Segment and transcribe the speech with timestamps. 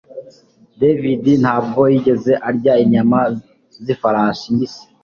[0.79, 3.19] David ntabwo yigeze arya inyama
[3.83, 4.83] zifarashi mbisi